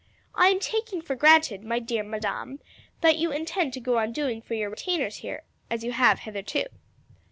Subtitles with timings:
[0.33, 2.59] I am taking for granted, my dear Madame,
[3.01, 6.65] that you intend to go on doing for your retainers here as you have hitherto."